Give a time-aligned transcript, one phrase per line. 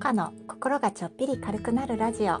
[0.00, 2.40] カの心がちょっぴり軽くなるラジオ。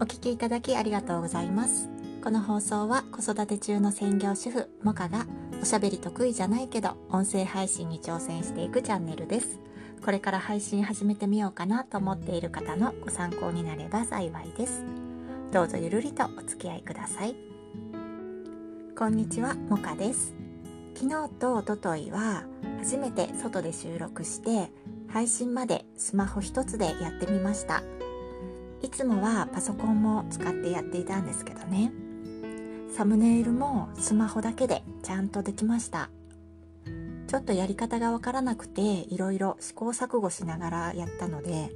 [0.00, 1.88] お聞きいただきありがとうございます。
[2.20, 5.24] この放送は子育て中の専業主婦モカが
[5.62, 9.60] おしゃべり得意じゃないけど音声配信に挑戦していくチャンネルです。
[10.04, 14.84] これから配信始めてみようかなと思っている方のご参考になれば幸いです。
[15.52, 17.36] どうぞゆるりとお付き合いください。
[18.98, 20.34] こんにちはモカです。
[20.96, 22.42] 昨日とおとといは
[22.80, 24.72] 初めて外で収録して
[25.12, 27.82] 配信までスマホ一つでやってみました。
[28.80, 31.92] いつもはパソコンも使ってやっていたんですけどね。
[32.96, 36.10] サムネイルもスマホだけでちゃんとできました。
[37.32, 41.70] ちょっとやり方がわからなくていろいろ試行錯誤しながらやったので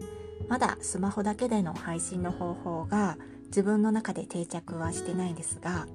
[0.49, 5.87] まだスマホだけでの配信の方法が自分の中で定着はしてないんですが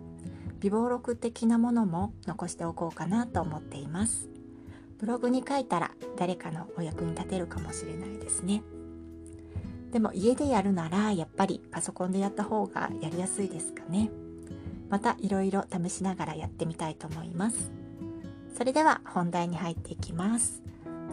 [0.62, 4.31] 微暴録的なものも残しておこうかなと思っています。
[5.02, 8.62] ブログに書いたら誰かのお役に立てるかもしれないですね。
[9.92, 14.12] でも家でやるならやっぱりパソコンでやった方がやりやすいですかね。
[14.90, 17.72] またいろいろ試しながらやってみたいと思います。
[18.56, 20.62] それでは本題に入っていきます。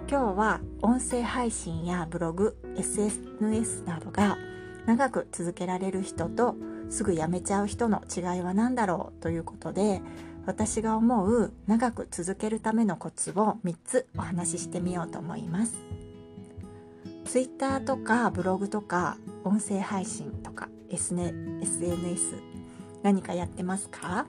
[0.06, 4.36] 今日は音声配信やブログ SNS などが
[4.84, 6.56] 長く続けられる人と
[6.90, 10.02] すぐ辞めちゃう人の違いは何だろうということで
[10.48, 15.74] 私が思う長く続けるためのコツを3つお話ししてみようと思います。
[17.26, 22.32] Twitter とかブログとか音声配信とか SNS
[23.02, 24.24] 何かやってますか？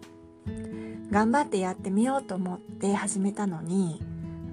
[1.10, 4.02] 頑張ってやってみようと思って始めたのに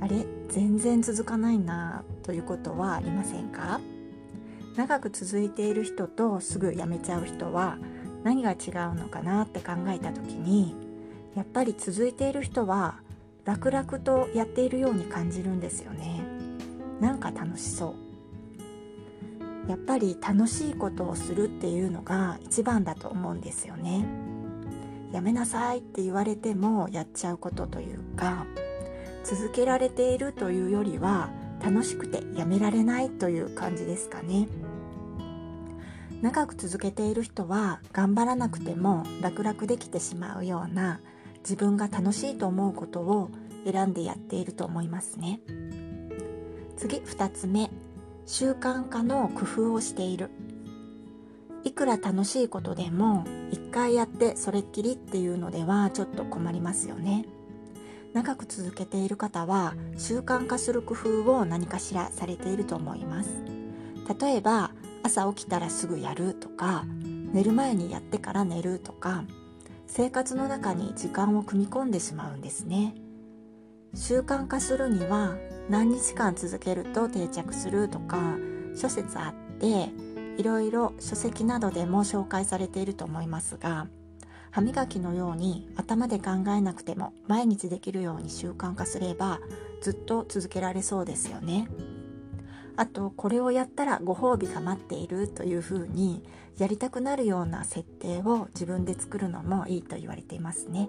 [0.01, 0.25] あれ？
[0.49, 3.81] 全然続かないなということはありませんか？
[4.77, 7.77] 長く続いている人とすぐ辞めちゃう人は
[8.23, 10.86] 何が違うのかなって考えた時に
[11.37, 13.01] やっぱり続いている人は
[13.45, 16.25] 楽々とやっているように感じるんですよね。
[16.99, 17.95] なんか楽しそ
[19.67, 19.71] う。
[19.71, 24.07] やっぱり楽しいことをするっていうのが一番だと思うんですよね。
[25.13, 28.47] やめなさいって言われてもやっちゃうことというか
[29.25, 31.31] 続けられているというよりは
[31.63, 34.49] 楽しくてやめられないという感じですかね。
[36.23, 41.01] 長く続けている人は頑張らなくても楽々できてしまうような
[41.49, 43.31] 自分が楽しいと思うことを
[43.65, 45.39] 選んでやっていると思いますね。
[46.77, 47.71] 次2つ目。
[48.27, 50.31] 習慣化の工夫をしている。
[51.63, 57.25] いくら楽しいことでも1回やってそれっきりっていうのではちょっと困りますよね。
[58.13, 63.31] 長く続けている方は習慣化する工夫を何かしらされていると思います。
[64.21, 64.73] 例えば
[65.05, 66.85] 朝起きたらすぐやるとか
[67.33, 69.23] 寝る前にやってから寝るとか
[69.87, 72.95] 生活の中に時間を組み込んでしまうんですね
[73.95, 75.37] 習慣化するには
[75.71, 78.37] 何日間続けると定着するとか
[78.75, 79.91] 諸説あって
[80.39, 83.87] いろいろ書籍などでも紹介されていると思いますが
[84.51, 89.41] 歯磨きのように頭で考えなくても毎日できるように習慣化すれば
[89.83, 91.69] ずっと続けられそうですよね。
[92.77, 96.23] あとこれをやったらご褒美が待っているというふうに
[96.59, 100.89] やりたくなるような設定を自分で作るのもいいと言われていますね。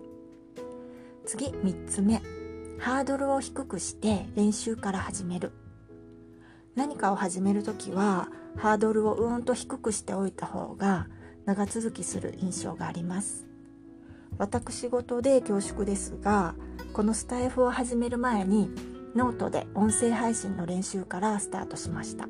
[1.25, 2.22] 次3つ目。
[2.80, 5.52] ハードルを低くして練習から始める。
[6.75, 11.08] 何かを始める時はハードルをうんと低くしておいた方が
[11.46, 13.48] 長続きする印象があります。
[14.38, 16.54] 私事で恐縮ですが
[16.94, 18.69] このスタエフを始める前に
[19.16, 22.28] ノートで音声配信の練習からスタートしました。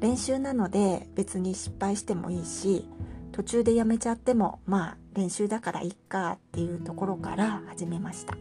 [0.00, 2.88] 練習なので別に失敗してもいいし
[3.32, 8.36] 途中でやめちゃってもまあ練習だからいっかっていうところから始めました。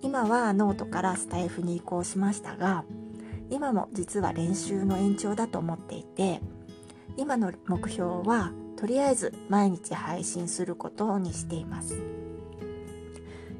[0.00, 2.84] 今はノートからスタエフに移行しましたが
[3.50, 6.40] 今も実は練習の延長だと思っていて
[7.16, 11.98] 今の目標はとりあえず毎日配信することにしています。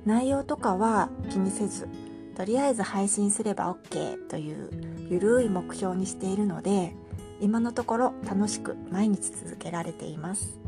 [0.05, 1.89] 内容とかは気にせず
[2.39, 4.71] とりあえず配信すれば OK という
[5.11, 6.95] ゆるい目標にしているので
[7.41, 10.61] 今のところ楽しく毎日続けられています。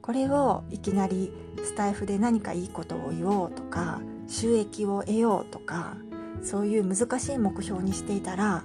[0.00, 1.30] これをいきなり
[1.62, 5.98] スタイフで何かいいことを言おうとか収益を得ようとか
[6.42, 8.64] そういう難しい目標にしていたら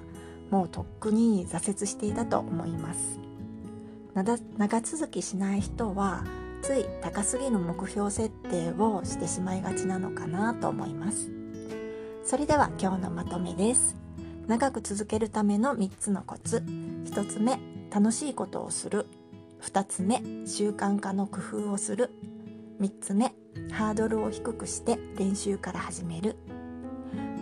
[0.50, 3.20] もうとっくに挫折していたと思います。
[4.56, 6.24] 長続きしない人は
[6.62, 11.43] つい高すぎる目標設定をしてしまいがちなのかなと思います。
[12.24, 13.96] それでは今日のまとめです。
[14.46, 16.64] 長く続けるための3つのコツ。
[17.04, 17.60] 1つ目
[17.90, 19.06] 楽しいことをする。
[19.60, 22.10] 2つ目習慣化の工夫をする。
[22.80, 23.34] 3つ目
[23.70, 26.36] ハードルを低くして練習から始める。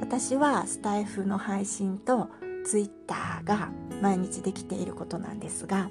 [0.01, 2.29] 私はスタエフの配信と
[2.67, 3.71] ツイッターが
[4.01, 5.91] 毎日できていることなんですが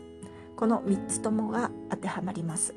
[0.57, 2.75] この3つともが当てはまります。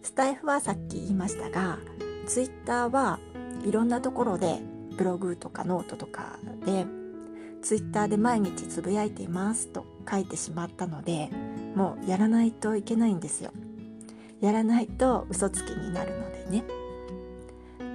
[0.00, 1.78] スタエフはさっき言いましたが
[2.26, 3.20] ツイッターは
[3.62, 6.86] いろんなところでブログとかノートとかで
[7.62, 11.30] ツイッターで毎日つぶやいていますと書いてしまったので
[11.74, 13.52] もうやらないといけないんですよ。
[14.40, 16.64] やらないと嘘つきになるのでね。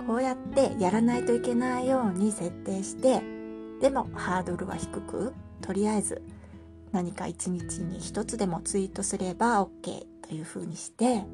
[0.08, 3.22] こうやってやらないといけないように設定して
[3.82, 6.22] でもハードルは低くとりあえず
[6.94, 11.26] 何か一日に一つでもツイートすれば OK というふうにして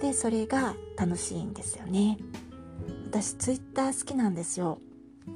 [0.00, 2.16] でそれが楽しいんですよね。
[3.10, 4.78] 私ツイッター好きなんですよ。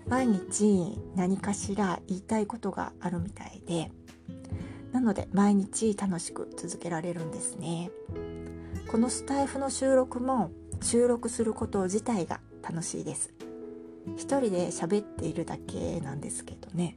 [0.08, 3.90] 毎日何かしら言いたいことがあるみたいで
[4.92, 7.90] なので毎日楽しく続けられるんですね。
[8.90, 10.50] このスタイフの収録も
[10.82, 13.32] 収録すること自体が楽しいです。
[14.16, 16.96] 一人で喋っているだけなんですけどね。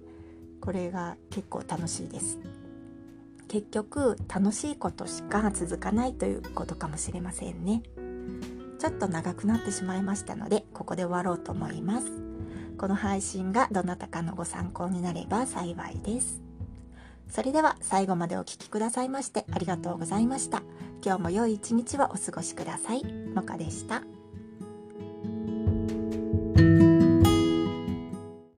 [0.60, 2.40] これが結構楽しいです。
[3.48, 7.84] 結局楽しいことしか続かないということかもしれませんね。
[8.80, 12.08] ちょっと長くなってしまいましたのでここで終わろうと思います。
[12.78, 16.42] この配信がどなたかのご参考になれば幸いです
[17.30, 20.62] それでは最後までお聴きくださいましてありがとうございました
[21.06, 23.04] 今日も良い一日をお過ごしください。
[23.04, 24.04] もかでした。